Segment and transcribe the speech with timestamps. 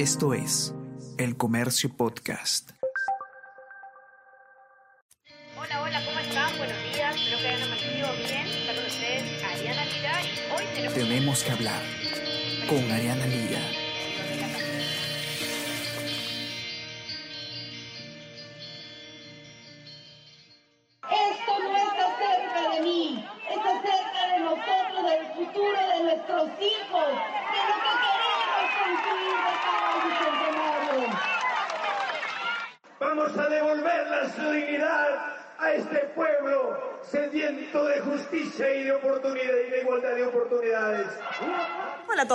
[0.00, 0.74] Esto es
[1.18, 2.70] El Comercio Podcast.
[5.58, 6.56] Hola, hola, ¿cómo están?
[6.56, 8.46] Buenos días, espero que hayan amanecido bien.
[8.46, 10.94] Está con ustedes Ariana Lira y hoy tenemos...
[10.94, 11.82] Tenemos que hablar
[12.66, 13.60] con Ariana Lira.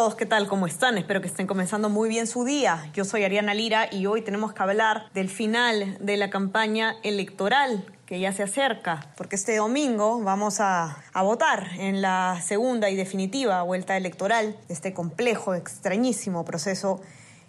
[0.06, 0.48] Todos, ¿qué tal?
[0.48, 1.00] ¿Cómo están?
[1.00, 2.92] Espero que estén comenzando muy bien su día.
[2.94, 7.84] Yo soy Ariana Lira y hoy tenemos que hablar del final de la campaña electoral
[8.06, 12.96] que ya se acerca, porque este domingo vamos a, a votar en la segunda y
[12.96, 17.02] definitiva vuelta electoral de este complejo, extrañísimo proceso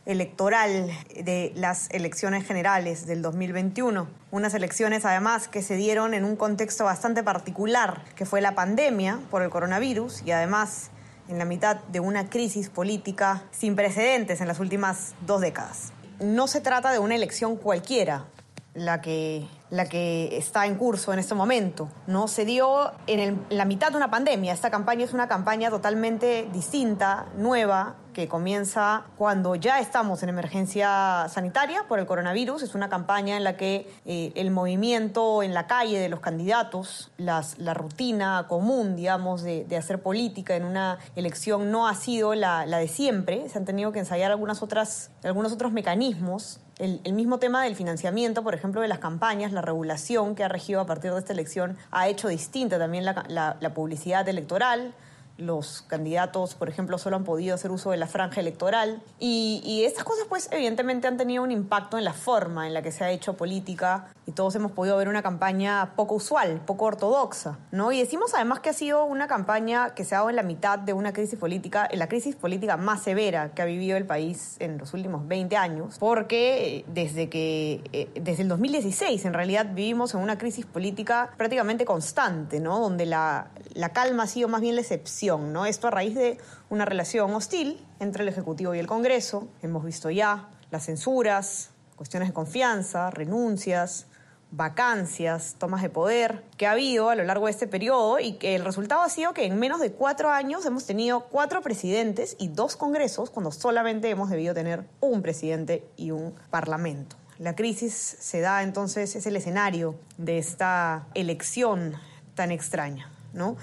[0.07, 4.09] electoral de las elecciones generales del 2021.
[4.31, 9.21] Unas elecciones además que se dieron en un contexto bastante particular, que fue la pandemia
[9.31, 10.91] por el coronavirus y además
[11.29, 15.93] en la mitad de una crisis política sin precedentes en las últimas dos décadas.
[16.21, 18.27] No se trata de una elección cualquiera,
[18.75, 21.89] la que, la que está en curso en este momento.
[22.07, 24.53] No se dio en, en la mitad de una pandemia.
[24.53, 31.27] Esta campaña es una campaña totalmente distinta, nueva, que comienza cuando ya estamos en emergencia
[31.29, 32.63] sanitaria por el coronavirus.
[32.63, 37.11] Es una campaña en la que eh, el movimiento en la calle de los candidatos,
[37.19, 42.35] las, la rutina común, digamos, de, de hacer política en una elección no ha sido
[42.35, 43.51] la, la de siempre.
[43.51, 47.75] Se han tenido que ensayar algunas otras, algunos otros mecanismos el, el mismo tema del
[47.77, 51.35] financiamiento, por ejemplo, de las campañas, la regulación que ha regido a partir de esta
[51.35, 54.95] elección ha hecho distinta también la, la- la publicidad electoral.
[55.39, 59.03] Los candidatos, por ejemplo, solo han podido hacer uso de la franja electoral.
[59.19, 62.83] Y, y estas cosas, pues, evidentemente han tenido un impacto en la forma en la
[62.83, 64.09] que se ha hecho política.
[64.27, 67.93] Y todos hemos podido ver una campaña poco usual, poco ortodoxa, ¿no?
[67.93, 70.79] Y decimos además que ha sido una campaña que se ha dado en la mitad
[70.79, 74.57] de una crisis política, en la crisis política más severa que ha vivido el país
[74.59, 79.67] en los últimos 20 años, porque eh, desde que, eh, desde el 2016 en realidad
[79.73, 82.81] vivimos en una crisis política prácticamente constante, ¿no?
[82.81, 86.39] Donde la, la calma ha sido más bien la excepción, Esto a raíz de
[86.71, 89.49] una relación hostil entre el Ejecutivo y el Congreso.
[89.61, 94.07] Hemos visto ya las censuras, cuestiones de confianza, renuncias,
[94.53, 98.55] vacancias, tomas de poder que ha habido a lo largo de este periodo y que
[98.55, 102.47] el resultado ha sido que en menos de cuatro años hemos tenido cuatro presidentes y
[102.47, 107.17] dos congresos cuando solamente hemos debido tener un presidente y un parlamento.
[107.41, 111.95] La crisis se da entonces, es el escenario de esta elección
[112.37, 113.57] tan extraña, ¿no?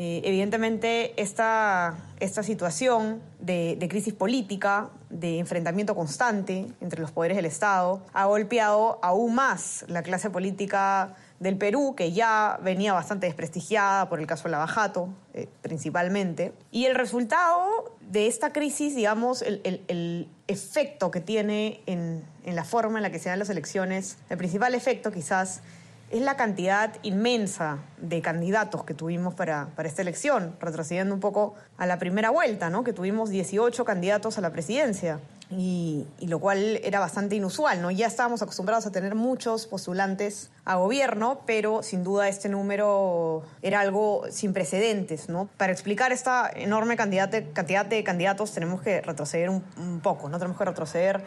[0.00, 7.46] Eh, evidentemente, esta, esta situación de, crisis política, de enfrentamiento constante entre los poderes del
[7.46, 14.08] Estado, ha golpeado aún más la clase política del Perú, que ya venía bastante desprestigiada
[14.08, 16.52] por el caso Lavajato, eh, principalmente.
[16.70, 22.54] Y el resultado de esta crisis, digamos, el, el- el efecto que tiene en, en
[22.54, 25.60] la forma en la que se dan las elecciones, el principal efecto quizás
[26.10, 31.54] es la cantidad inmensa de candidatos que tuvimos para, para esta elección, retrocediendo un poco
[31.76, 32.82] a la primera vuelta, ¿no?
[32.82, 35.20] que tuvimos 18 candidatos a la presidencia.
[35.50, 37.90] Y, lo cual era bastante inusual, ¿no?
[37.90, 43.80] Ya estábamos acostumbrados a tener muchos postulantes a gobierno, pero sin duda este número era
[43.80, 45.48] algo sin precedentes, ¿no?
[45.56, 50.38] Para explicar esta enorme cantidad de, candidatos tenemos que retroceder un, un poco, ¿no?
[50.38, 51.24] Tenemos que retroceder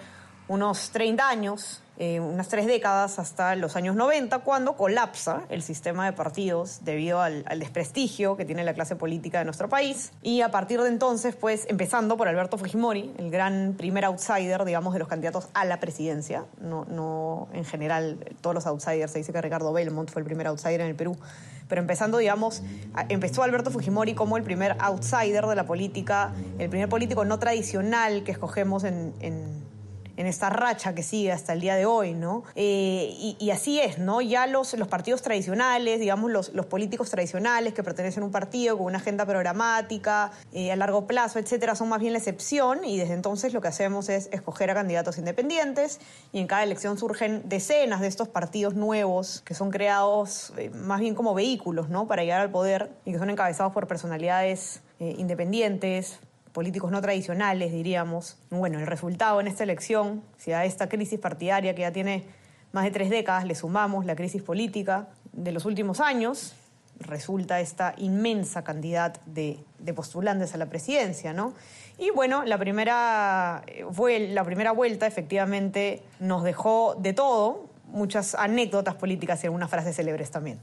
[0.48, 6.06] unos 30 años, eh, unas tres décadas hasta los años 90, cuando colapsa el sistema
[6.08, 10.12] de partidos debido al, al desprestigio que tiene la clase política de nuestro país.
[10.24, 14.94] Y a partir de entonces, pues, empezando por Alberto Fujimori, el gran primer outsider, digamos,
[14.94, 19.32] de los candidatos a la presidencia, no, no en general todos los outsiders, se dice
[19.32, 21.16] que Ricardo Belmont fue el primer outsider en el Perú,
[21.68, 22.64] pero empezando, digamos,
[23.10, 28.24] empezó Alberto Fujimori como el primer outsider de la política, el primer político no tradicional
[28.24, 29.70] que escogemos en- en
[30.18, 32.44] en esta racha que sigue hasta el día de hoy, ¿no?
[32.56, 34.22] Eh, y, así es, ¿no?
[34.22, 38.78] Ya los, los partidos tradicionales, digamos, los, los políticos tradicionales que pertenecen a un partido
[38.78, 42.98] con una agenda programática eh, a largo plazo, etcétera, son más bien la excepción y
[42.98, 46.00] desde entonces lo que hacemos es escoger a candidatos independientes
[46.32, 51.00] y en cada elección surgen decenas de estos partidos nuevos que son creados eh, más
[51.00, 52.08] bien como vehículos, ¿no?
[52.08, 56.20] Para llegar al poder y que son encabezados por personalidades independientes,
[56.54, 58.38] políticos no tradicionales, diríamos.
[58.50, 62.24] Bueno, el resultado en esta elección, si a esta crisis partidaria que ya tiene
[62.72, 66.56] más de tres décadas le sumamos la crisis política de los últimos años,
[67.00, 69.60] resulta esta inmensa cantidad de,
[69.96, 71.54] postulantes a la presidencia, ¿no?
[71.98, 78.96] Y bueno, la primera, fue la primera vuelta efectivamente nos dejó de todo, muchas anécdotas
[78.96, 80.60] políticas y algunas frases célebres también.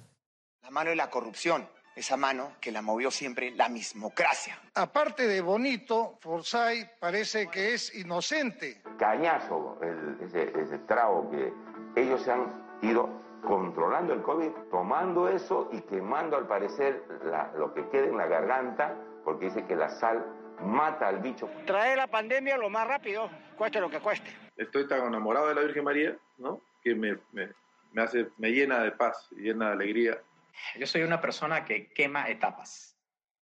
[0.63, 4.59] La mano de la corrupción, esa mano que la movió siempre la mismocracia.
[4.75, 8.83] Aparte de bonito, Forsyth parece que es inocente.
[8.99, 11.53] Cañazo, el, ese, ese trago que
[12.01, 13.09] ellos se han ido
[13.47, 18.27] controlando el COVID, tomando eso y quemando al parecer la, lo que queda en la
[18.27, 20.25] garganta, porque dice que la sal
[20.63, 21.49] mata al bicho.
[21.67, 24.31] Trae la pandemia lo más rápido, cueste lo que cueste.
[24.57, 26.61] Estoy tan enamorado de la Virgen María, ¿no?
[26.83, 27.49] Que me, me,
[27.93, 30.19] me hace, me llena de paz, llena de alegría.
[30.79, 32.97] Yo soy una persona que quema etapas.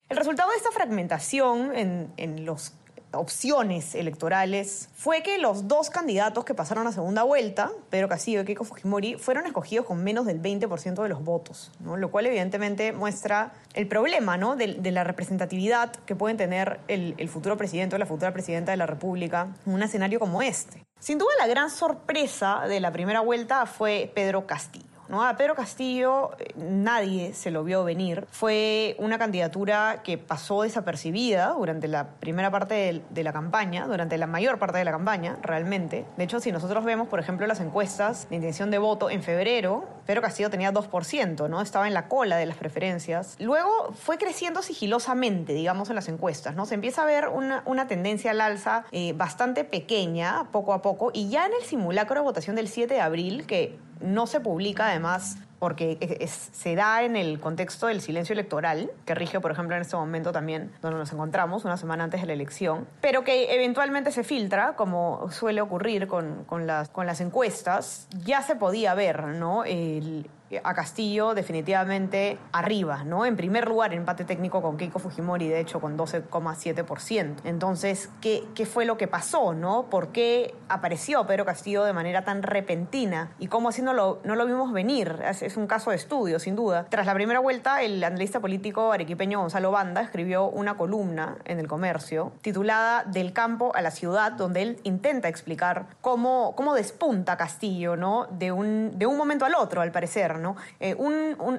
[0.09, 2.73] El resultado de esta fragmentación en, en los
[3.15, 8.45] opciones electorales fue que los dos candidatos que pasaron a segunda vuelta, Pedro Castillo y
[8.45, 11.97] Keiko Fujimori, fueron escogidos con menos del 20% de los votos, ¿no?
[11.97, 14.55] lo cual evidentemente muestra el problema ¿no?
[14.55, 18.71] de, de, la representatividad que pueden tener el, el futuro presidente o la futura presidenta
[18.71, 20.83] de la República en un escenario como este.
[20.99, 24.84] Sin duda la gran sorpresa de la primera vuelta fue Pedro Castillo.
[25.07, 25.25] ¿No?
[25.25, 28.25] A Pedro Castillo nadie se lo vio venir.
[28.31, 34.17] Fue una candidatura que pasó desapercibida durante la primera parte de, de, la campaña, durante
[34.17, 36.05] la mayor parte de la campaña, realmente.
[36.17, 39.85] De hecho, si nosotros vemos, por ejemplo, las encuestas de intención de voto en febrero,
[40.05, 41.61] Pedro Castillo tenía 2%, ¿no?
[41.61, 43.35] Estaba en la cola de las preferencias.
[43.39, 46.65] Luego fue creciendo sigilosamente, digamos, en las encuestas, ¿no?
[46.65, 51.11] Se empieza a ver una, una tendencia al alza eh, bastante pequeña, poco a poco,
[51.13, 54.87] y ya en el simulacro de votación del 7 de abril, que no se publica
[54.87, 59.81] además porque se da en el contexto del silencio electoral, que rige, por ejemplo, en
[59.81, 64.11] este momento también donde nos encontramos, una semana antes de la elección, pero que eventualmente
[64.11, 69.23] se filtra, como suele ocurrir con, con, las, con las encuestas, ya se podía ver,
[69.23, 69.63] ¿no?
[69.63, 70.29] El,
[70.63, 73.25] a Castillo definitivamente arriba, ¿no?
[73.25, 77.35] En primer lugar, empate técnico con Keiko Fujimori, de hecho, con 12,7%.
[77.43, 79.89] Entonces, ¿qué, ¿qué fue lo que pasó, no?
[79.89, 83.31] ¿Por qué apareció Pedro Castillo de manera tan repentina?
[83.39, 85.19] ¿Y cómo así no lo, no lo vimos venir?
[85.27, 86.85] Es, es un caso de estudio, sin duda.
[86.89, 91.67] Tras la primera vuelta, el analista político arequipeño Gonzalo Banda escribió una columna en El
[91.67, 97.95] Comercio titulada Del campo a la ciudad, donde él intenta explicar cómo, cómo despunta Castillo,
[97.95, 98.27] ¿no?
[98.31, 100.44] De un, de un momento al otro, al parecer, ¿no?
[100.79, 100.95] Eh,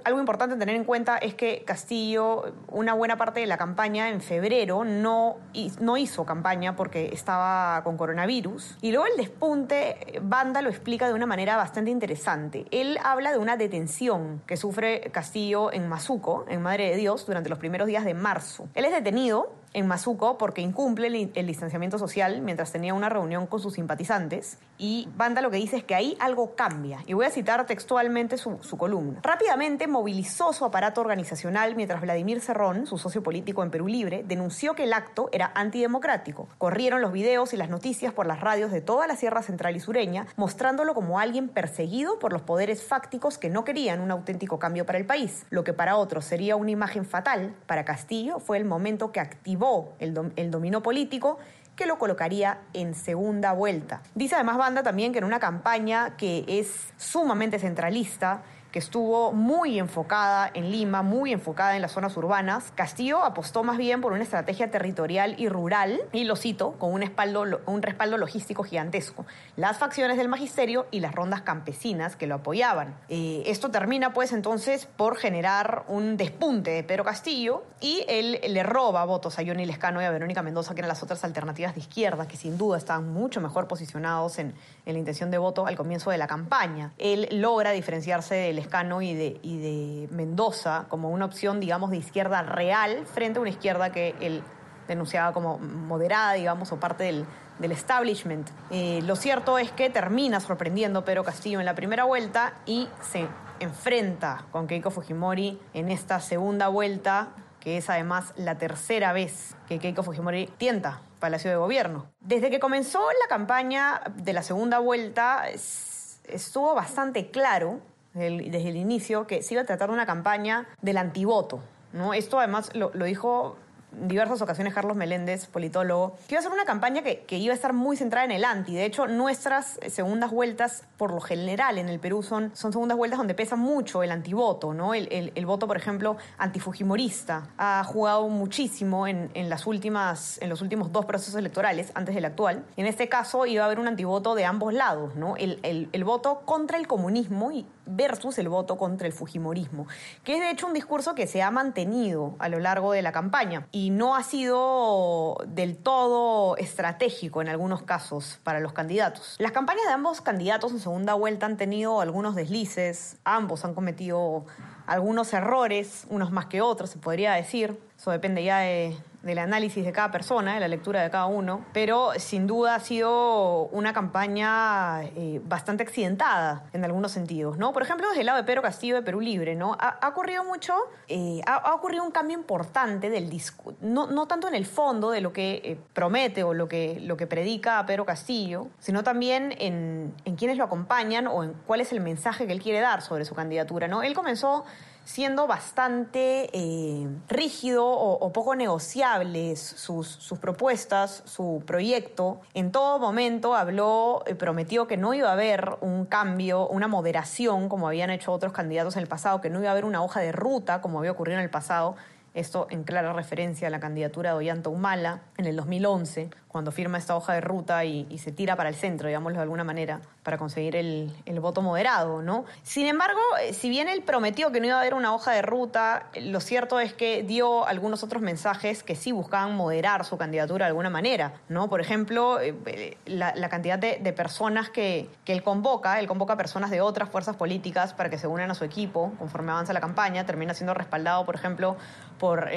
[0.04, 4.10] algo importante a tener en cuenta es que Castillo, una buena parte de la campaña
[4.10, 5.36] en febrero, no,
[5.80, 8.78] no hizo campaña porque estaba con coronavirus.
[8.82, 12.66] Y luego el despunte, Banda lo explica de una manera bastante interesante.
[12.70, 17.48] Él habla de una detención que sufre Castillo en Mazuco, en Madre de Dios, durante
[17.48, 18.68] los primeros días de marzo.
[18.74, 23.60] Él es detenido en Mazuco porque incumple el, distanciamiento social mientras tenía una reunión con
[23.60, 24.58] sus simpatizantes.
[24.78, 27.00] Y Banda lo que dice es que ahí algo cambia.
[27.06, 29.20] Y voy a citar textualmente su, su columna.
[29.22, 34.74] Rápidamente movilizó su aparato organizacional mientras Vladimir Cerrón, su socio político en Perú Libre, denunció
[34.74, 36.48] que el acto era antidemocrático.
[36.56, 39.80] Corrieron los videos y las noticias por las radios de toda la Sierra Central y
[39.80, 44.86] Sureña, mostrándolo como alguien perseguido por los poderes fácticos que no querían un auténtico cambio
[44.86, 45.44] para el país.
[45.50, 49.65] Lo que para otros sería una imagen fatal, para Castillo fue el momento que activó
[49.98, 51.38] el, dom el dominio político
[51.76, 54.02] que lo colocaría en segunda vuelta.
[54.14, 58.42] Dice además Banda también que en una campaña que es sumamente centralista,
[58.78, 64.00] estuvo muy enfocada en Lima, muy enfocada en las zonas urbanas, Castillo apostó más bien
[64.00, 69.26] por una estrategia territorial y rural, y lo cito, con un respaldo logístico gigantesco.
[69.56, 72.96] Las facciones del magisterio y las rondas campesinas que lo apoyaban.
[73.08, 78.62] Eh, esto termina pues entonces por generar un despunte de Pedro Castillo y él le
[78.62, 81.80] roba votos a Johnny Lescano y a Verónica Mendoza, que eran las otras alternativas de
[81.80, 85.76] izquierda, que sin duda estaban mucho mejor posicionados en, en la intención de voto al
[85.76, 86.92] comienzo de la campaña.
[86.98, 93.06] Él logra diferenciarse del Lescano y de, Mendoza como una opción, digamos, de izquierda real
[93.06, 94.42] frente a una izquierda que él
[94.88, 97.26] denunciaba como moderada, digamos, o parte del,
[97.58, 98.48] del establishment.
[98.70, 103.28] Eh, lo cierto es que termina sorprendiendo Pedro Castillo en la primera vuelta y se
[103.60, 107.28] enfrenta con Keiko Fujimori en esta segunda vuelta,
[107.60, 112.06] que es además la tercera vez que Keiko Fujimori tienta Palacio de Gobierno.
[112.20, 117.80] Desde que comenzó la campaña de la segunda vuelta, estuvo bastante claro
[118.16, 121.60] desde el inicio que se iba a tratar de una campaña del antivoto.
[121.92, 122.14] ¿no?
[122.14, 123.56] Esto además lo, lo dijo
[124.00, 127.52] en diversas ocasiones Carlos Meléndez, politólogo, que iba a ser una campaña que, que, iba
[127.52, 128.74] a estar muy centrada en el anti.
[128.74, 133.18] De hecho, nuestras segundas vueltas, por lo general en el Perú, son, son segundas vueltas
[133.18, 134.94] donde pesa mucho el antivoto, ¿no?
[134.94, 140.48] El, el, el voto, por ejemplo, antifujimorista ha jugado muchísimo en, en, las últimas, en
[140.48, 142.64] los últimos dos procesos electorales, antes del actual.
[142.76, 145.36] En este caso iba a haber un antivoto de ambos lados, ¿no?
[145.36, 149.86] El, el, el voto contra el comunismo y versus el voto contra el Fujimorismo,
[150.24, 153.12] que es de hecho un discurso que se ha mantenido a lo largo de la
[153.12, 159.36] campaña y no ha sido del todo estratégico en algunos casos para los candidatos.
[159.38, 164.46] Las campañas de ambos candidatos en segunda vuelta han tenido algunos deslices, ambos han cometido
[164.86, 167.78] algunos errores, unos más que otros, se podría decir.
[167.98, 168.96] Eso depende ya de,
[169.26, 172.80] del análisis de cada persona, de la lectura de cada uno, pero sin duda ha
[172.80, 177.72] sido una campaña eh, bastante accidentada en algunos sentidos, ¿no?
[177.72, 179.76] Por ejemplo, desde el lado de Pedro Castillo de Perú Libre, ¿no?
[179.78, 180.74] Ha, ocurrido mucho,
[181.08, 185.20] eh, ha, ocurrido un cambio importante del discurso, no, no, tanto en el fondo de
[185.20, 190.14] lo que eh, promete o lo que, lo que predica Pedro Castillo, sino también en,
[190.24, 193.24] en quienes lo acompañan o en cuál es el mensaje que él quiere dar sobre
[193.24, 194.02] su candidatura, ¿no?
[194.02, 194.64] Él comenzó
[195.06, 202.40] siendo bastante eh, rígido o, poco negociables sus, sus, propuestas, su proyecto.
[202.54, 207.68] En todo momento habló, eh, prometió que no iba a haber un cambio, una moderación
[207.68, 210.18] como habían hecho otros candidatos en el pasado, que no iba a haber una hoja
[210.20, 211.94] de ruta como había ocurrido en el pasado.
[212.34, 216.96] Esto en clara referencia a la candidatura de Ollanta Humala en el 2011, cuando firma
[216.96, 220.38] esta hoja de ruta y, se tira para el centro, digámoslo de alguna manera, para
[220.38, 222.46] conseguir el, voto moderado, ¿no?
[222.62, 225.42] Sin embargo, eh, si bien él prometió que no iba a haber una hoja de
[225.42, 230.64] ruta, lo cierto es que dio algunos otros mensajes que sí buscaban moderar su candidatura
[230.64, 231.68] de alguna manera, ¿no?
[231.68, 236.70] Por ejemplo, eh, eh, la, cantidad de, personas que, que, él convoca, él convoca personas
[236.70, 240.24] de otras fuerzas políticas para que se unan a su equipo conforme avanza la campaña,
[240.24, 241.76] termina siendo respaldado, por ejemplo,
[242.18, 242.48] por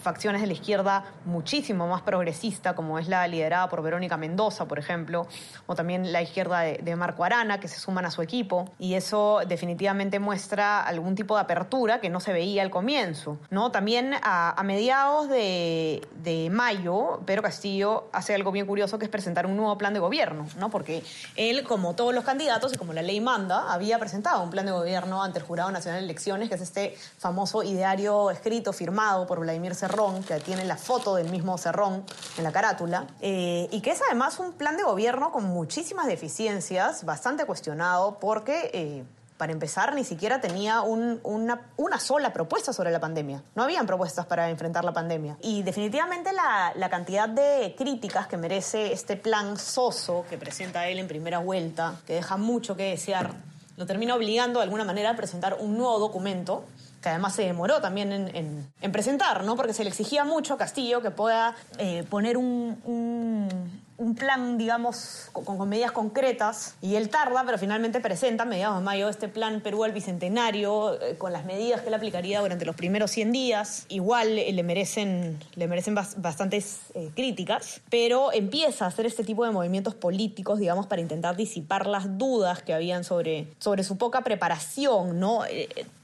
[0.00, 4.78] facciones de la izquierda muchísimo más progresista, como es la liderada por Verónica Mendoza, por
[4.78, 5.26] ejemplo,
[5.66, 9.40] o también la izquierda de, Marco Arana, que se suman a su equipo, y eso
[9.46, 13.38] definitivamente muestra algún tipo de apertura que no se veía al comienzo.
[13.48, 13.70] ¿no?
[13.70, 19.56] También a, mediados de, mayo, Pedro Castillo hace algo bien curioso, que es presentar un
[19.56, 20.68] nuevo plan de gobierno, ¿no?
[20.68, 21.02] porque
[21.36, 24.72] él, como todos los candidatos y como la ley manda, había presentado un plan de
[24.72, 29.40] gobierno ante el Jurado Nacional de Elecciones, que es este famoso ideario escrito, firmado por
[29.40, 32.04] Vladimir Cerrón, que tiene la foto del mismo Cerrón
[32.36, 33.06] en la carátula.
[33.20, 33.29] Eh,
[33.70, 38.70] y que es además un plan de gobierno con muchísimas deficiencias, bastante cuestionado, porque...
[38.72, 39.04] Eh,
[39.40, 43.42] para empezar, ni siquiera tenía una, una, sola propuesta sobre la pandemia.
[43.54, 45.38] No habían propuestas para enfrentar la pandemia.
[45.40, 50.98] Y definitivamente la, la, cantidad de críticas que merece este plan soso que presenta él
[50.98, 53.30] en primera vuelta, que deja mucho que desear,
[53.78, 56.64] lo termina obligando de alguna manera a presentar un nuevo documento
[57.00, 59.56] que además se demoró también en, presentar, ¿no?
[59.56, 63.80] Porque se le exigía mucho a Castillo que pueda eh, poner un,
[64.18, 69.28] plan, digamos, con, medidas concretas, y él tarda, pero finalmente presenta mediados de mayo este
[69.28, 73.32] plan Perú al Bicentenario, eh, con las medidas que él aplicaría durante los primeros 100
[73.32, 73.86] días.
[73.88, 76.80] Igual eh, le merecen, le merecen bastantes
[77.14, 82.18] críticas, pero empieza a hacer este tipo de movimientos políticos, digamos, para intentar disipar las
[82.18, 85.44] dudas que habían sobre, sobre su poca preparación, ¿no?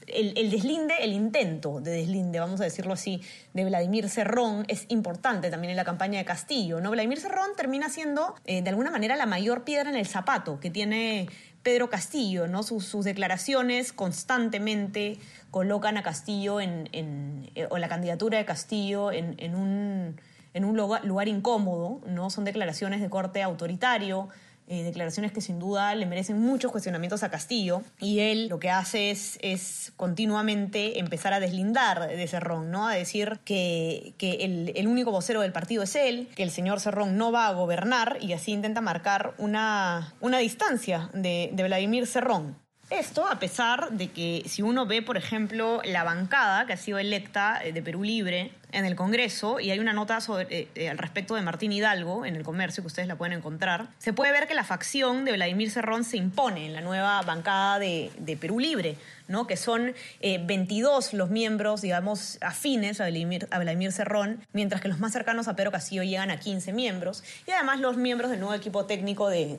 [0.07, 3.21] El, deslinde, el intento de deslinde, vamos a decirlo así,
[3.53, 6.79] de Vladimir Cerrón es importante también en la campaña de Castillo.
[6.79, 6.91] ¿no?
[6.91, 10.69] Vladimir Cerrón termina siendo, eh, de alguna manera, la mayor piedra en el zapato que
[10.69, 11.27] tiene
[11.61, 12.47] Pedro Castillo.
[12.47, 12.63] ¿no?
[12.63, 15.17] Sus, declaraciones constantemente
[15.51, 20.19] colocan a Castillo en, eh, o la candidatura de Castillo en, un,
[20.53, 22.01] en un lugar, lugar incómodo.
[22.07, 22.29] ¿no?
[22.29, 24.29] Son declaraciones de corte autoritario
[24.67, 28.69] eh, declaraciones que sin duda le merecen muchos cuestionamientos a Castillo, y él lo que
[28.69, 32.87] hace es, es continuamente empezar a deslindar de Cerrón, ¿no?
[32.87, 36.79] a decir que, que el, el, único vocero del partido es él, que el señor
[36.79, 42.05] Cerrón no va a gobernar, y así intenta marcar una, una distancia de, de Vladimir
[42.05, 42.66] Cerrón.
[42.89, 46.99] Esto a pesar de que si uno ve, por ejemplo, la bancada que ha sido
[46.99, 50.97] electa eh, de Perú Libre en el Congreso, y hay una nota sobre, eh, al
[50.97, 54.47] respecto de Martín Hidalgo en el comercio, que ustedes la pueden encontrar, se puede ver
[54.47, 58.97] que la facción de Vladimir Cerrón se impone en la nueva bancada de, Perú Libre,
[59.27, 59.47] ¿no?
[59.47, 64.99] que son 22 eh, los miembros, digamos, afines a Vladimir, a Cerrón, mientras que los
[64.99, 68.53] más cercanos a Pedro Castillo llegan a 15 miembros, y además los miembros del nuevo
[68.53, 69.57] equipo técnico de,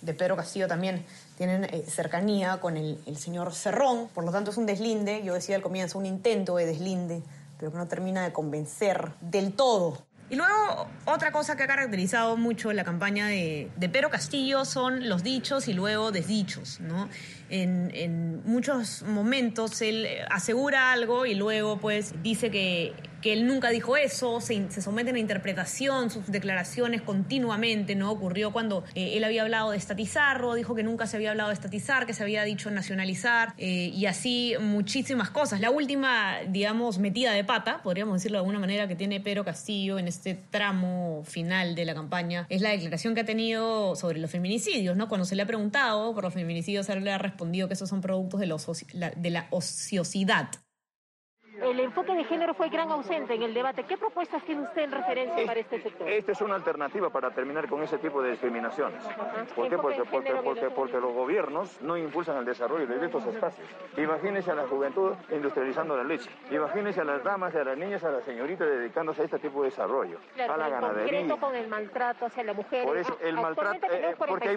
[0.00, 1.04] de Pedro Castillo también
[1.42, 5.56] tienen eh, cercanía con el, señor Cerrón, por lo tanto es un deslinde, yo decía
[5.56, 7.20] al comienzo, un intento de deslinde,
[7.58, 10.06] pero que no termina de convencer del todo.
[10.30, 15.08] Y luego, otra cosa que ha caracterizado mucho la campaña de, de Pedro Castillo son
[15.08, 17.08] los dichos y luego desdichos, ¿no?
[17.50, 23.70] En, en muchos momentos él asegura algo y luego pues dice que que él nunca
[23.70, 28.10] dijo eso, se, someten a interpretación sus declaraciones continuamente, ¿no?
[28.10, 31.54] Ocurrió cuando eh, él había hablado de estatizarlo, dijo que nunca se había hablado de
[31.54, 35.60] estatizar, que se había dicho nacionalizar eh, y así muchísimas cosas.
[35.60, 39.98] La última, digamos, metida de pata, podríamos decirlo de alguna manera, que tiene Pedro Castillo
[39.98, 44.30] en este tramo final de la campaña, es la declaración que ha tenido sobre los
[44.30, 45.08] feminicidios, ¿no?
[45.08, 48.00] Cuando se le ha preguntado por los feminicidios, él le ha respondido que esos son
[48.00, 50.48] productos de la ociosidad
[51.62, 53.84] el enfoque de género fue gran ausente en el debate.
[53.84, 56.08] ¿Qué propuestas tiene usted en referencia para este sector?
[56.08, 59.02] Esta es una alternativa para terminar con ese tipo de discriminaciones.
[59.54, 59.78] ¿Por qué?
[59.78, 63.68] Porque, porque, porque, los gobiernos no impulsan el desarrollo de estos espacios.
[63.96, 66.30] Imagínense a la juventud industrializando la leche.
[66.50, 69.70] Imagínense a las damas, a las niñas, a las señoritas dedicándose a este tipo de
[69.70, 70.18] desarrollo.
[70.38, 71.36] a la ganadería.
[71.36, 72.84] con el maltrato hacia la mujer.
[72.84, 74.56] Por eso, el maltrato, eh, porque, hay,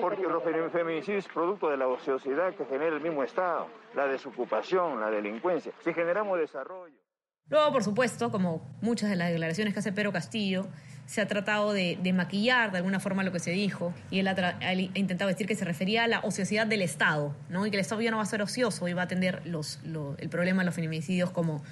[0.00, 3.66] porque los feminicidios producto de la ociosidad que genera el mismo Estado,
[3.96, 5.72] la desocupación, la delincuencia.
[5.82, 6.94] Si generamos desarrollo.
[7.48, 10.66] Luego, por supuesto, como muchas de las declaraciones que hace Pedro Castillo,
[11.06, 14.74] se ha tratado de, maquillar de alguna forma lo que se dijo y él ha,
[14.74, 17.64] intentado decir que se refería a la ociosidad del Estado, ¿no?
[17.64, 19.78] Y que el Estado ya no va a ser ocioso y va a atender los,
[20.18, 21.62] el problema de los feminicidios como,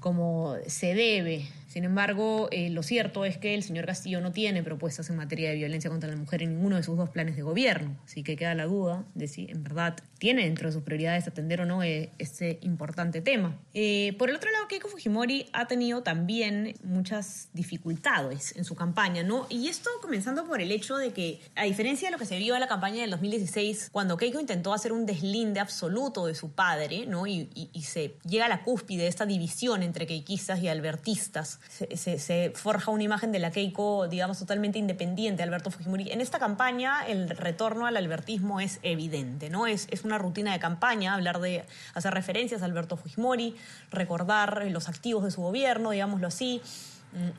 [0.00, 1.46] como se debe.
[1.72, 5.48] Sin embargo, eh, lo cierto es que el señor Castillo no tiene propuestas en materia
[5.48, 7.96] de violencia contra la mujer en ninguno de sus dos planes de gobierno.
[8.04, 11.62] Así que queda la duda de si en verdad tiene dentro de sus prioridades atender
[11.62, 13.58] o no eh, este importante tema.
[13.72, 19.22] Eh, por el otro lado, Keiko Fujimori ha tenido también muchas dificultades en su campaña,
[19.22, 19.46] ¿no?
[19.48, 22.52] Y esto comenzando por el hecho de que, a diferencia de lo que se vio
[22.52, 27.06] en la campaña del 2016, cuando Keiko intentó hacer un deslinde absoluto de su padre,
[27.06, 27.26] ¿no?
[27.26, 32.52] Y, y se llega a la cúspide de esta división entre keikistas y albertistas, se,
[32.54, 36.10] forja una imagen de la Keiko, digamos, totalmente independiente, Alberto Fujimori.
[36.10, 39.66] En esta campaña el retorno al albertismo es evidente, ¿no?
[39.66, 41.64] Es, es una rutina de campaña hablar de,
[41.94, 43.56] hacer referencias a Alberto Fujimori,
[43.90, 46.60] recordar los activos de su gobierno, digámoslo así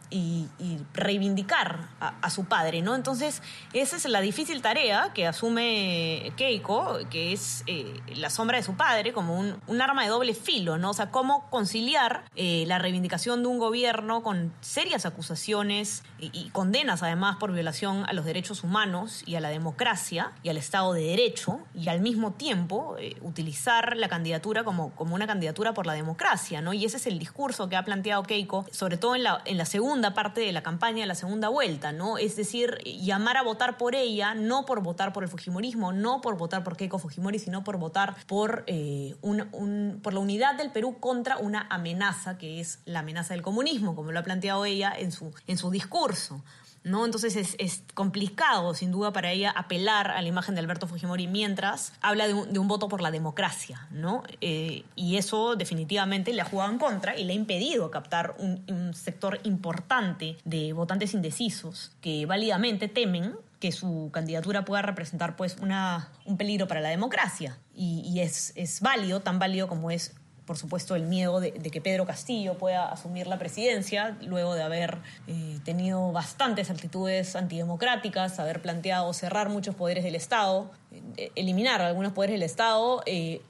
[0.09, 0.47] y,
[0.93, 2.95] reivindicar a, su padre, ¿no?
[2.95, 3.41] Entonces,
[3.73, 8.75] esa es la difícil tarea que asume Keiko, que es eh, la sombra de su
[8.75, 10.91] padre, como un, arma de doble filo, ¿no?
[10.91, 17.03] O sea, cómo conciliar eh, la reivindicación de un gobierno con serias acusaciones y, condenas,
[17.03, 21.01] además, por violación a los derechos humanos y a la democracia y al Estado de
[21.01, 25.93] Derecho, y al mismo tiempo eh, utilizar la candidatura como, como una candidatura por la
[25.93, 26.73] democracia, ¿no?
[26.73, 29.62] Y ese es el discurso que ha planteado Keiko, sobre todo en la, en la
[29.63, 32.17] la segunda parte de la campaña, la segunda vuelta, ¿no?
[32.17, 36.35] Es decir, llamar a votar por ella, no por votar por el Fujimorismo, no por
[36.35, 40.97] votar por Keiko Fujimori, sino por votar por, eh, un, por la unidad del Perú
[40.99, 45.13] contra una amenaza que es la amenaza del comunismo, como lo ha planteado ella en
[45.13, 46.43] su, en su discurso.
[46.83, 47.05] ¿No?
[47.05, 51.93] Entonces es, complicado, sin duda, para ella apelar a la imagen de Alberto Fujimori mientras
[52.01, 54.23] habla de un, voto por la democracia, ¿no?
[54.41, 58.63] Eh, y eso definitivamente le ha jugado en contra y le ha impedido captar un,
[58.93, 66.09] sector importante de votantes indecisos que válidamente temen que su candidatura pueda representar pues una,
[66.25, 67.57] un peligro para la democracia.
[67.73, 70.13] Y, y es, es válido, tan válido como es
[70.45, 74.97] por supuesto, el miedo de, que Pedro Castillo pueda asumir la presidencia luego de haber
[75.27, 80.69] eh, tenido bastantes actitudes antidemocráticas, haber planteado cerrar muchos poderes del Estado,
[81.17, 83.41] eh, eliminar algunos poderes del Estado eh,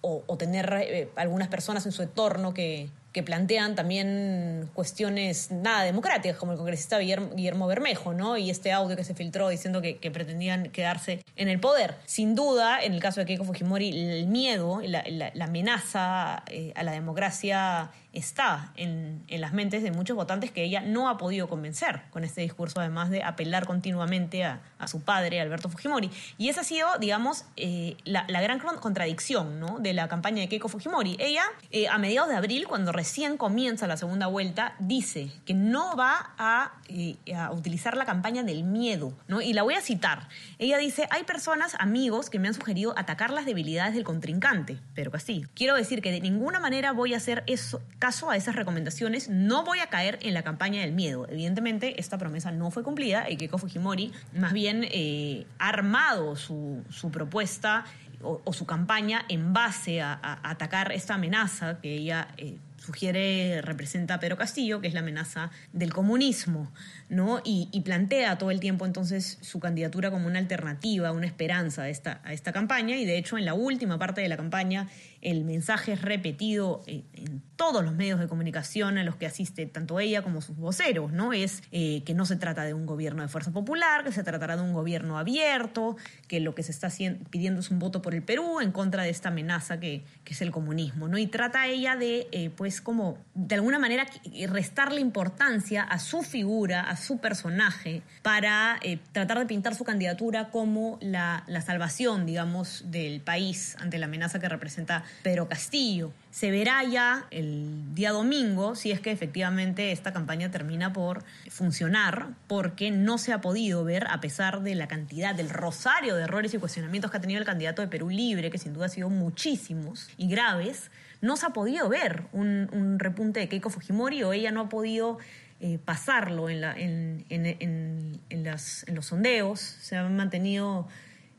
[0.00, 6.52] o, tener algunas personas en su entorno que, que plantean también cuestiones nada democráticas, como
[6.52, 8.36] el congresista Guillermo Bermejo, ¿no?
[8.36, 11.94] Y este audio que se filtró diciendo que, pretendían quedarse en el poder.
[12.04, 16.82] Sin duda, en el caso de Keiko Fujimori, el miedo, la, la, amenaza eh, a
[16.82, 22.02] la democracia está en, las mentes de muchos votantes que ella no ha podido convencer
[22.10, 26.10] con este discurso, además de apelar continuamente a, su padre, Alberto Fujimori.
[26.38, 29.78] Y esa ha sido, digamos, eh, la, gran contradicción ¿no?
[29.80, 31.16] de la campaña de Keiko Fujimori.
[31.18, 35.96] Ella, eh, a mediados de abril, cuando recién comienza la segunda vuelta, dice que no
[35.96, 39.12] va a, eh, a utilizar la campaña del miedo.
[39.28, 39.40] ¿no?
[39.40, 40.28] Y la voy a citar.
[40.58, 45.10] Ella dice, hay personas, amigos, que me han sugerido atacar las debilidades del contrincante, pero
[45.18, 45.46] sí.
[45.54, 49.64] Quiero decir que de ninguna manera voy a hacer eso caso a esas recomendaciones, no
[49.64, 51.26] voy a caer en la campaña del miedo.
[51.28, 56.84] Evidentemente, esta promesa no fue cumplida y Keiko Fujimori más bien eh, ha armado su,
[57.10, 57.84] propuesta
[58.22, 64.20] o, su campaña en base a, atacar esta amenaza que ella eh, sugiere representa a
[64.20, 66.72] Pedro Castillo, que es la amenaza del comunismo,
[67.08, 67.40] ¿no?
[67.44, 72.20] Y, plantea todo el tiempo entonces su candidatura como una alternativa, una esperanza a esta,
[72.30, 74.88] esta campaña, y de hecho en la última parte de la campaña
[75.26, 79.98] el mensaje es repetido en, todos los medios de comunicación a los que asiste tanto
[79.98, 81.32] ella como sus voceros, ¿no?
[81.32, 84.56] Es eh, que no se trata de un gobierno de fuerza popular, que se tratará
[84.56, 85.96] de un gobierno abierto,
[86.28, 86.90] que lo que se está
[87.30, 90.50] pidiendo es un voto por el Perú en contra de esta amenaza que, es el
[90.50, 91.16] comunismo, ¿no?
[91.16, 94.06] Y trata ella de, eh, pues, es como, de alguna manera,
[94.48, 100.50] restarle importancia a su figura, a su personaje, para eh, tratar de pintar su candidatura
[100.50, 106.12] como la, la salvación, digamos, del país ante la amenaza que representa Pedro Castillo.
[106.30, 112.28] Se verá ya el día domingo si es que efectivamente esta campaña termina por funcionar,
[112.46, 116.52] porque no se ha podido ver, a pesar de la cantidad, del rosario de errores
[116.52, 119.08] y cuestionamientos que ha tenido el candidato de Perú Libre, que sin duda ha sido
[119.08, 120.90] muchísimos y graves,
[121.26, 125.18] no se ha podido ver un, repunte de Keiko Fujimori o ella no ha podido
[125.60, 130.88] eh, pasarlo en, la, en, en, en, las, en, los sondeos, se ha mantenido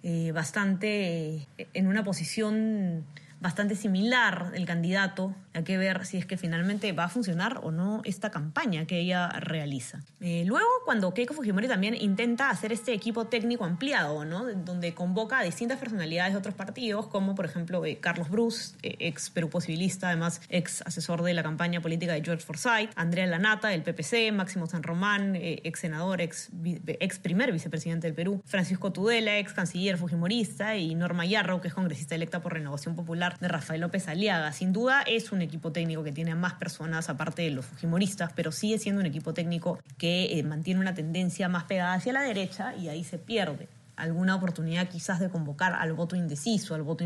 [0.04, 3.06] eh, bastante eh, en una posición
[3.39, 5.36] bastante similar el candidato.
[5.58, 9.00] Hay que ver si es que finalmente va a funcionar o no esta campaña que
[9.00, 10.04] ella realiza.
[10.22, 14.46] Eh, luego, cuando Keiko Fujimori también intenta hacer este equipo técnico ampliado, ¿no?
[14.46, 18.98] donde convoca a distintas personalidades de otros partidos, como por ejemplo eh, Carlos Bruce, eh,
[19.00, 23.70] ex Perú posibilista, además ex asesor de la campaña política de George Forsyth, Andrea Lanata
[23.70, 26.52] del PPC, Máximo San Román, ex senador, ex,
[26.86, 31.74] ex primer vicepresidente del Perú, Francisco Tudela, ex canciller fujimorista, y Norma Yarro, que es
[31.74, 34.52] congresista electa por Renovación Popular de Rafael López Aliaga.
[34.52, 38.52] Sin duda es un equipo técnico que tiene más personas aparte de los fujimoristas, pero
[38.52, 42.76] sigue siendo un equipo técnico que eh, mantiene una tendencia más pegada hacia la derecha
[42.76, 47.04] y ahí se pierde alguna oportunidad quizás de convocar al voto indeciso, al voto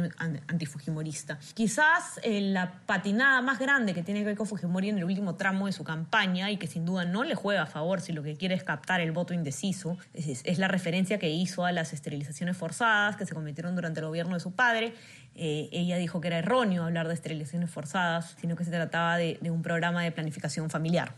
[0.48, 1.40] antifujimorista.
[1.54, 5.72] Quizás eh, la patinada más grande que tiene Keiko Fujimori en el último tramo de
[5.72, 8.56] su campaña y que sin duda no le juega a favor si lo que quiere
[8.56, 13.26] es captar el voto indeciso, es, la referencia que hizo a las esterilizaciones forzadas que
[13.26, 14.94] se cometieron durante el gobierno de su padre.
[15.36, 19.38] Eh, ella dijo que era erróneo hablar de esterilizaciones forzadas, sino que se trataba de
[19.50, 21.14] un programa de planificación familiar.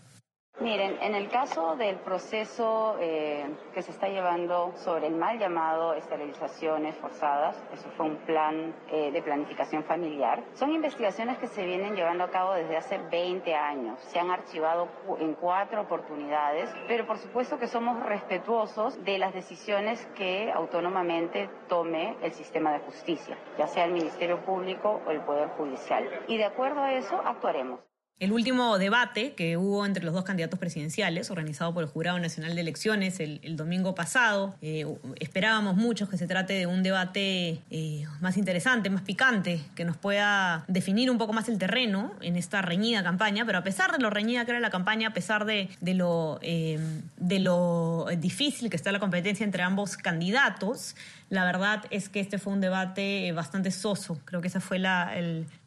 [0.64, 5.94] Miren, en el caso del proceso eh, que se está llevando sobre el mal llamado
[5.94, 11.98] esterilizaciones forzadas, eso fue un plan eh, de planificación familiar, son investigaciones que se vienen
[11.98, 14.00] llevando a cabo desde hace 20 años.
[14.04, 14.88] Se han archivado
[15.20, 22.16] en cuatro oportunidades, pero por supuesto que somos respetuosos de las decisiones que autónomamente tome
[22.22, 26.08] el sistema de justicia, ya sea el Ministerio Público o el Poder Judicial.
[26.30, 27.82] Y de acuerdo a eso actuaremos.
[28.20, 32.56] El último debate que hubo entre los dos candidatos presidenciales, organizado por el Jurado Nacional
[32.56, 34.86] de Elecciones el, domingo pasado, eh,
[35.20, 39.98] esperábamos muchos que se trate de un debate eh, más interesante, más picante, que nos
[39.98, 43.98] pueda definir un poco más el terreno en esta reñida campaña, pero a pesar de
[43.98, 46.80] lo reñida que era la campaña, a pesar de, lo, eh,
[47.20, 50.96] lo difícil que está la competencia entre ambos candidatos,
[51.34, 54.20] la verdad es que este fue un debate bastante soso.
[54.24, 54.80] Creo que esa fue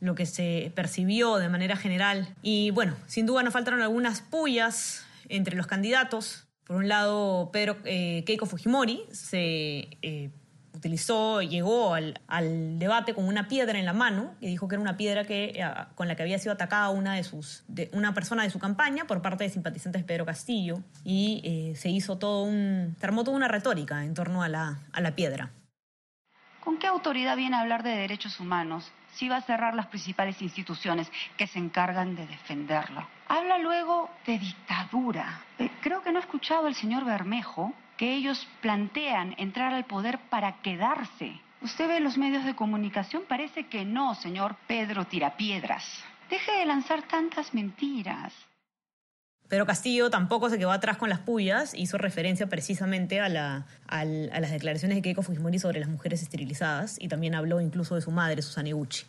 [0.01, 2.29] lo que se percibió de manera general.
[2.43, 6.47] Y bueno, sin duda nos faltaron algunas pullas entre los candidatos.
[6.65, 10.31] Por un lado, Pedro eh, Keiko Fujimori se eh,
[10.75, 12.19] utilizó, llegó al,
[12.79, 15.65] debate con una piedra en la mano y dijo que era una piedra que, eh,
[15.95, 19.23] con la que había sido atacada una, de sus, una persona de su campaña por
[19.23, 23.49] parte de simpatizantes de Pedro Castillo y se hizo todo un, se armó toda una
[23.49, 25.51] retórica en torno a la, a la piedra.
[26.61, 30.41] ¿Con qué autoridad viene a hablar de derechos humanos si va a cerrar las principales
[30.41, 33.07] instituciones que se encargan de defenderlo?
[33.29, 35.41] Habla luego de dictadura.
[35.59, 40.19] Eh, creo que no ha escuchado el señor Bermejo que ellos plantean entrar al poder
[40.31, 41.41] para quedarse.
[41.63, 46.05] Usted ve los medios de comunicación, parece que no, señor Pedro Tirapiedras.
[46.29, 48.33] Deje de lanzar tantas mentiras.
[49.49, 54.05] Pero Castillo tampoco se quedó atrás con las pullas, hizo referencia precisamente a, la, a,
[54.05, 58.11] las declaraciones de Keiko Fujimori sobre las mujeres esterilizadas y también habló incluso de su
[58.11, 59.07] madre, Susana Iguchi.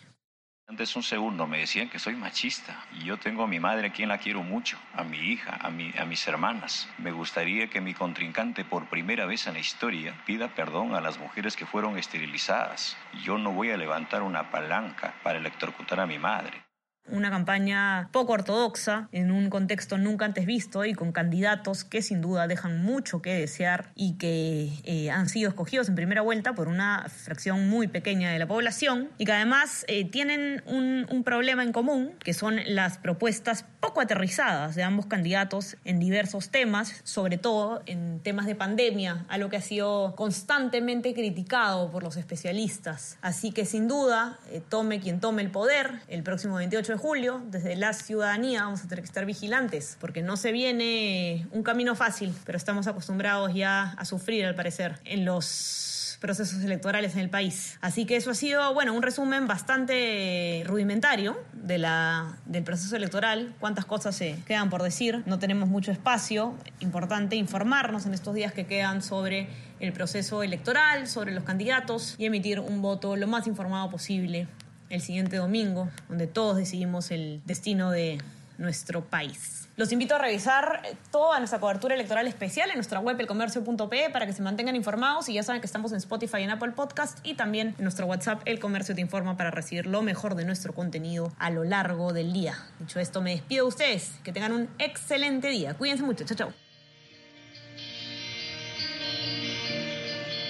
[0.69, 3.93] Antes un segundo me decían que soy machista y yo tengo a mi madre a
[3.93, 6.89] quien la quiero mucho, a mi hija, a, a mis hermanas.
[6.97, 11.19] Me gustaría que mi contrincante por primera vez en la historia pida perdón a las
[11.19, 12.97] mujeres que fueron esterilizadas.
[13.23, 16.67] Yo no voy a levantar una palanca para electrocutar a mi madre
[17.10, 22.22] una campaña poco ortodoxa en un contexto nunca antes visto y con candidatos que sin
[22.22, 26.67] duda dejan mucho que desear y que eh, han sido escogidos en primera vuelta por
[26.67, 31.63] una fracción muy pequeña de la población y que además eh, tienen un, un, problema
[31.63, 37.38] en común, que son las propuestas poco aterrizadas de ambos candidatos en diversos temas, sobre
[37.38, 43.17] todo en temas de pandemia, algo que ha sido constantemente criticado por los especialistas.
[43.22, 47.42] Así que sin duda, eh, tome quien tome el poder el próximo 28 de julio,
[47.48, 51.96] desde la ciudadanía vamos a tener que estar vigilantes, porque no se viene un camino
[51.96, 57.30] fácil, pero estamos acostumbrados ya a sufrir, al parecer, en los procesos electorales en el
[57.30, 57.78] país.
[57.82, 63.54] Así que eso ha sido, bueno, un resumen bastante rudimentario de la, del proceso electoral,
[63.60, 68.54] cuántas cosas se quedan por decir, no tenemos mucho espacio, importante informarnos en estos días
[68.54, 73.48] que quedan sobre el proceso electoral, sobre los candidatos y emitir un voto lo más
[73.48, 74.48] informado posible
[74.89, 78.19] el siguiente domingo, donde todos decidimos el destino de
[78.58, 79.67] nuestro país.
[79.76, 84.26] Los invito a revisar eh, toda nuestra cobertura electoral especial en nuestra web elcomercio.pe para
[84.26, 87.19] que se mantengan informados y ya saben que estamos en Spotify y en Apple Podcast
[87.23, 90.73] y también en nuestro WhatsApp El Comercio te informa para recibir lo mejor de nuestro
[90.73, 92.58] contenido a lo largo del día.
[92.80, 94.12] Dicho esto, me despido de ustedes.
[94.23, 95.76] Que tengan un excelente día.
[95.76, 96.26] Cuídense mucho.
[96.26, 96.54] Chao, chao.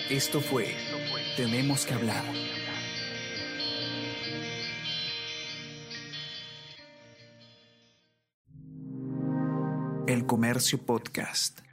[0.10, 0.73] Esto fue
[1.36, 2.23] Tenemos que hablar.
[10.28, 11.67] Comercio Podcast.